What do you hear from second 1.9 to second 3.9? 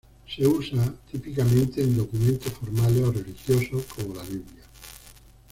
documentos formales o religiosos,